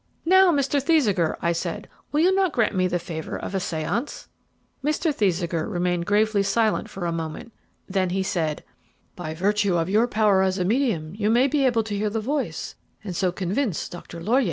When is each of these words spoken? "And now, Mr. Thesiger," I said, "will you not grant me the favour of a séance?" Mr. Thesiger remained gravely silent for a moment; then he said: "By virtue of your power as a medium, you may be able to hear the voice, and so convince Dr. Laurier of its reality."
"And 0.25 0.31
now, 0.31 0.51
Mr. 0.51 0.81
Thesiger," 0.81 1.37
I 1.43 1.51
said, 1.51 1.87
"will 2.11 2.21
you 2.21 2.33
not 2.33 2.53
grant 2.53 2.73
me 2.73 2.87
the 2.87 2.97
favour 2.97 3.37
of 3.37 3.53
a 3.53 3.59
séance?" 3.59 4.25
Mr. 4.83 5.13
Thesiger 5.13 5.69
remained 5.69 6.07
gravely 6.07 6.41
silent 6.41 6.89
for 6.89 7.05
a 7.05 7.11
moment; 7.11 7.53
then 7.87 8.09
he 8.09 8.23
said: 8.23 8.63
"By 9.15 9.35
virtue 9.35 9.77
of 9.77 9.89
your 9.91 10.07
power 10.07 10.41
as 10.41 10.57
a 10.57 10.65
medium, 10.65 11.13
you 11.13 11.29
may 11.29 11.45
be 11.45 11.67
able 11.67 11.83
to 11.83 11.95
hear 11.95 12.09
the 12.09 12.19
voice, 12.19 12.73
and 13.03 13.15
so 13.15 13.31
convince 13.31 13.87
Dr. 13.87 14.17
Laurier 14.17 14.19
of 14.19 14.19
its 14.19 14.27
reality." 14.27 14.39